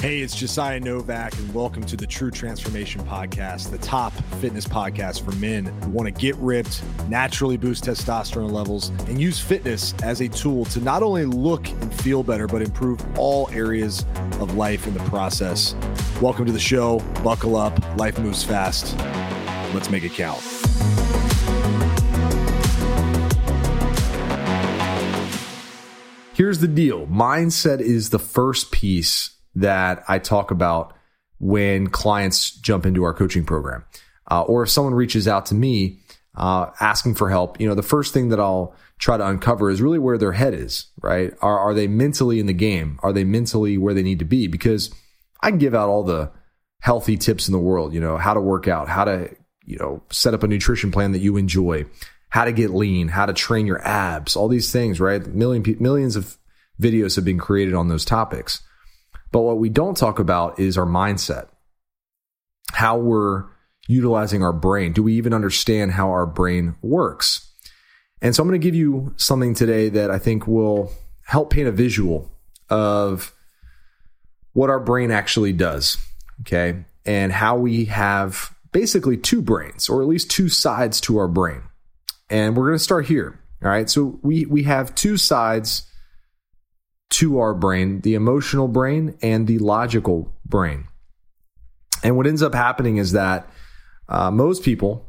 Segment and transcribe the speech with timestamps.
[0.00, 5.22] Hey, it's Josiah Novak, and welcome to the True Transformation Podcast, the top fitness podcast
[5.22, 10.22] for men who want to get ripped, naturally boost testosterone levels, and use fitness as
[10.22, 14.06] a tool to not only look and feel better, but improve all areas
[14.40, 15.74] of life in the process.
[16.22, 17.00] Welcome to the show.
[17.22, 17.78] Buckle up.
[17.98, 18.96] Life moves fast.
[19.74, 20.40] Let's make it count.
[26.32, 30.94] Here's the deal mindset is the first piece that I talk about
[31.38, 33.84] when clients jump into our coaching program.
[34.30, 35.98] Uh, or if someone reaches out to me
[36.36, 39.82] uh, asking for help, you know, the first thing that I'll try to uncover is
[39.82, 41.32] really where their head is, right?
[41.40, 43.00] Are, are they mentally in the game?
[43.02, 44.46] Are they mentally where they need to be?
[44.46, 44.94] Because
[45.42, 46.30] I can give out all the
[46.80, 50.02] healthy tips in the world, you know, how to work out, how to, you know,
[50.10, 51.86] set up a nutrition plan that you enjoy,
[52.28, 55.26] how to get lean, how to train your abs, all these things, right?
[55.26, 56.36] Million, millions of
[56.80, 58.62] videos have been created on those topics.
[59.32, 61.48] But what we don't talk about is our mindset,
[62.72, 63.44] how we're
[63.86, 64.92] utilizing our brain.
[64.92, 67.48] Do we even understand how our brain works?
[68.22, 70.92] And so I'm going to give you something today that I think will
[71.24, 72.30] help paint a visual
[72.68, 73.32] of
[74.52, 75.96] what our brain actually does.
[76.40, 76.84] Okay.
[77.06, 81.62] And how we have basically two brains, or at least two sides to our brain.
[82.28, 83.40] And we're going to start here.
[83.62, 83.88] All right.
[83.88, 85.89] So we, we have two sides
[87.20, 90.88] to our brain the emotional brain and the logical brain.
[92.02, 93.46] And what ends up happening is that
[94.08, 95.06] uh, most people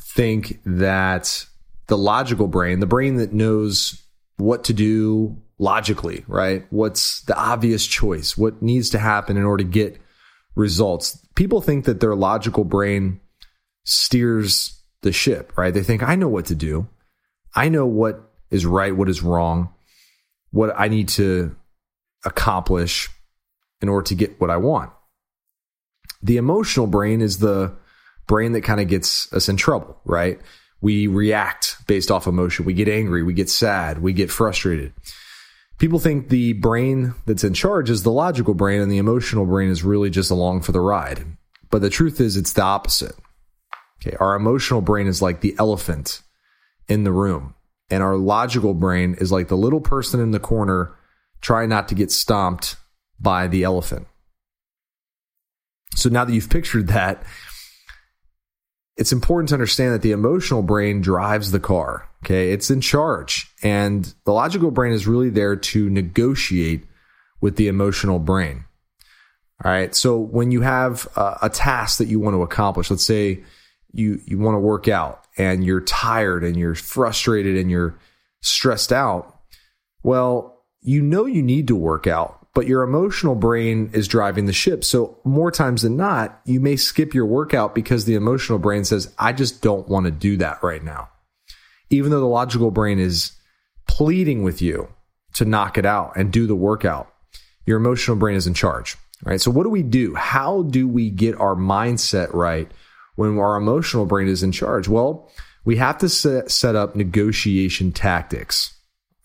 [0.00, 1.46] think that
[1.86, 4.02] the logical brain, the brain that knows
[4.38, 6.66] what to do logically, right?
[6.70, 8.36] What's the obvious choice?
[8.36, 10.00] What needs to happen in order to get
[10.56, 11.24] results?
[11.36, 13.20] People think that their logical brain
[13.84, 15.72] steers the ship, right?
[15.72, 16.88] They think, I know what to do.
[17.54, 19.72] I know what is right, what is wrong
[20.52, 21.56] what I need to
[22.24, 23.10] accomplish
[23.80, 24.92] in order to get what I want.
[26.22, 27.74] The emotional brain is the
[28.28, 30.40] brain that kind of gets us in trouble, right?
[30.80, 32.64] We react based off emotion.
[32.64, 34.92] We get angry, we get sad, we get frustrated.
[35.78, 39.68] People think the brain that's in charge is the logical brain and the emotional brain
[39.68, 41.24] is really just along for the ride.
[41.70, 43.16] But the truth is, it's the opposite.
[44.00, 44.16] Okay.
[44.20, 46.22] Our emotional brain is like the elephant
[46.88, 47.54] in the room
[47.92, 50.96] and our logical brain is like the little person in the corner
[51.42, 52.76] trying not to get stomped
[53.20, 54.06] by the elephant.
[55.94, 57.22] So now that you've pictured that,
[58.96, 62.08] it's important to understand that the emotional brain drives the car.
[62.24, 62.52] Okay.
[62.52, 63.52] It's in charge.
[63.62, 66.86] And the logical brain is really there to negotiate
[67.42, 68.64] with the emotional brain.
[69.62, 69.94] All right.
[69.94, 73.44] So when you have a, a task that you want to accomplish, let's say
[73.92, 77.98] you, you want to work out and you're tired and you're frustrated and you're
[78.40, 79.40] stressed out,
[80.02, 84.52] well, you know you need to work out, but your emotional brain is driving the
[84.52, 84.84] ship.
[84.84, 89.14] So, more times than not, you may skip your workout because the emotional brain says,
[89.18, 91.08] I just don't want to do that right now.
[91.90, 93.32] Even though the logical brain is
[93.86, 94.88] pleading with you
[95.34, 97.12] to knock it out and do the workout,
[97.64, 99.40] your emotional brain is in charge, right?
[99.40, 100.14] So, what do we do?
[100.14, 102.70] How do we get our mindset right
[103.22, 104.88] when our emotional brain is in charge?
[104.88, 105.30] Well,
[105.64, 108.74] we have to set, up negotiation tactics,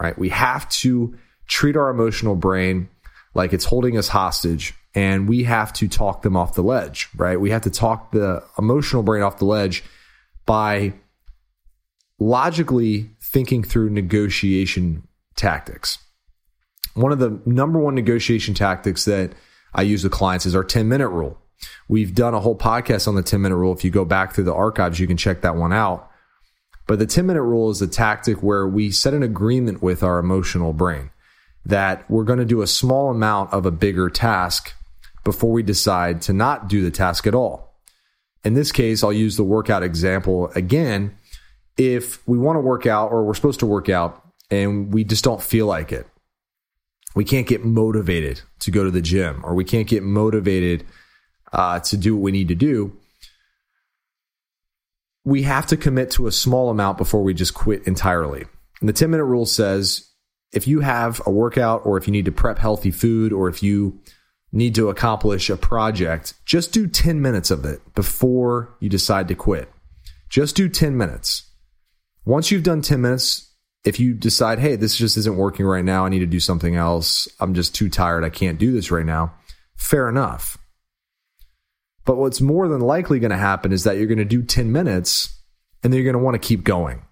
[0.00, 0.18] right?
[0.18, 1.16] We have to
[1.46, 2.88] treat our emotional brain
[3.34, 7.40] like it's holding us hostage and we have to talk them off the ledge, right?
[7.40, 9.84] We have to talk the emotional brain off the ledge
[10.46, 10.94] by
[12.18, 15.06] logically thinking through negotiation
[15.36, 15.98] tactics.
[16.94, 19.32] One of the number one negotiation tactics that
[19.74, 21.38] I use with clients is our 10 minute rule.
[21.88, 23.74] We've done a whole podcast on the 10 minute rule.
[23.74, 26.10] If you go back through the archives, you can check that one out.
[26.86, 30.18] But the 10 minute rule is a tactic where we set an agreement with our
[30.18, 31.10] emotional brain
[31.66, 34.74] that we're going to do a small amount of a bigger task
[35.24, 37.74] before we decide to not do the task at all.
[38.44, 41.16] In this case, I'll use the workout example again.
[41.78, 45.24] If we want to work out or we're supposed to work out and we just
[45.24, 46.06] don't feel like it,
[47.14, 50.84] we can't get motivated to go to the gym or we can't get motivated
[51.52, 52.96] uh, to do what we need to do,
[55.24, 58.44] we have to commit to a small amount before we just quit entirely.
[58.80, 60.10] And the 10 minute rule says
[60.52, 63.62] if you have a workout or if you need to prep healthy food or if
[63.62, 64.00] you
[64.52, 69.34] need to accomplish a project, just do 10 minutes of it before you decide to
[69.34, 69.68] quit.
[70.28, 71.50] Just do 10 minutes.
[72.24, 73.50] Once you've done 10 minutes,
[73.84, 76.74] if you decide, hey, this just isn't working right now, I need to do something
[76.76, 79.34] else, I'm just too tired, I can't do this right now,
[79.76, 80.56] fair enough.
[82.04, 84.70] But what's more than likely going to happen is that you're going to do 10
[84.70, 85.40] minutes
[85.82, 87.02] and then you're going to want to keep going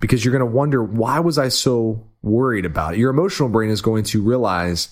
[0.00, 2.98] because you're going to wonder, why was I so worried about it?
[2.98, 4.88] Your emotional brain is going to realize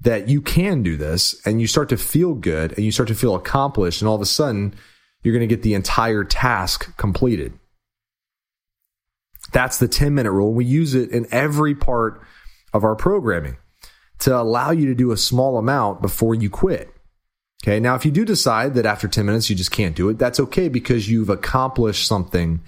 [0.00, 3.14] that you can do this and you start to feel good and you start to
[3.14, 4.74] feel accomplished and all of a sudden
[5.22, 7.58] you're going to get the entire task completed.
[9.52, 10.52] That's the 10 minute rule.
[10.52, 12.22] We use it in every part
[12.72, 13.56] of our programming
[14.20, 16.93] to allow you to do a small amount before you quit.
[17.64, 17.80] Okay.
[17.80, 20.38] Now, if you do decide that after 10 minutes you just can't do it, that's
[20.38, 22.60] okay because you've accomplished something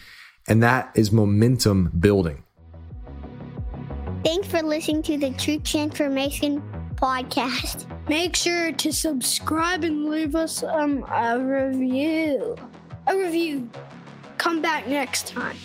[0.49, 2.43] and that is momentum building.
[4.25, 6.63] Thanks for listening to the True Transformation
[6.95, 7.85] podcast.
[8.09, 12.57] Make sure to subscribe and leave us um, a review.
[13.07, 13.69] A review.
[14.39, 15.57] Come back next time.